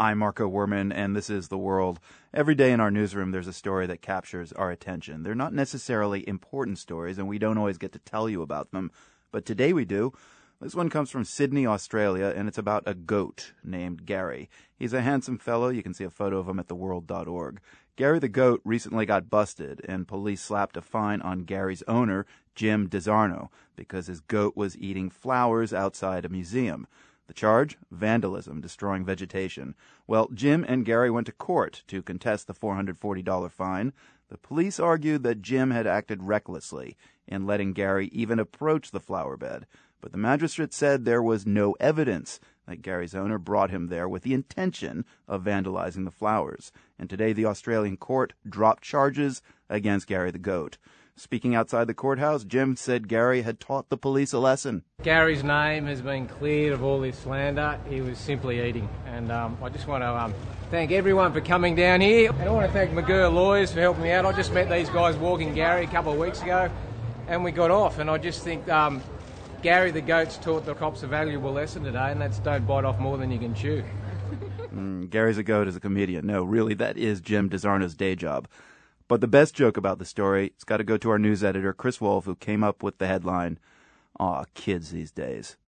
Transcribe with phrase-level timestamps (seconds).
[0.00, 2.00] I'm Marco Werman, and this is The World.
[2.32, 5.24] Every day in our newsroom, there's a story that captures our attention.
[5.24, 8.90] They're not necessarily important stories, and we don't always get to tell you about them,
[9.30, 10.14] but today we do.
[10.58, 14.48] This one comes from Sydney, Australia, and it's about a goat named Gary.
[14.74, 15.68] He's a handsome fellow.
[15.68, 17.60] You can see a photo of him at theworld.org.
[17.96, 22.24] Gary the goat recently got busted, and police slapped a fine on Gary's owner,
[22.54, 26.86] Jim Dezarnaulds, because his goat was eating flowers outside a museum.
[27.30, 27.78] The charge?
[27.92, 29.76] Vandalism, destroying vegetation.
[30.08, 33.92] Well, Jim and Gary went to court to contest the $440 fine.
[34.30, 36.96] The police argued that Jim had acted recklessly
[37.28, 39.68] in letting Gary even approach the flower bed,
[40.00, 44.24] but the magistrate said there was no evidence that Gary's owner brought him there with
[44.24, 46.72] the intention of vandalizing the flowers.
[46.98, 50.76] And today the Australian court dropped charges against Gary the goat.
[51.16, 54.84] Speaking outside the courthouse, Jim said Gary had taught the police a lesson.
[55.02, 57.78] Gary's name has been cleared of all this slander.
[57.88, 58.88] He was simply eating.
[59.06, 60.34] And um, I just want to um,
[60.70, 62.32] thank everyone for coming down here.
[62.32, 64.24] And I want to thank McGirr Lawyers for helping me out.
[64.24, 66.70] I just met these guys walking Gary a couple of weeks ago
[67.30, 67.98] and we got off.
[67.98, 69.02] And I just think um,
[69.62, 72.98] Gary the Goat's taught the cops a valuable lesson today, and that's don't bite off
[72.98, 73.82] more than you can chew.
[74.74, 76.26] Mm, Gary's a goat as a comedian.
[76.26, 78.46] No, really, that is Jim Dezarnaulds's day job.
[79.10, 81.72] But the best joke about the story, it's got to go to our news editor,
[81.72, 83.58] Chris Wolf, who came up with the headline,
[84.20, 85.56] Aw, kids these days.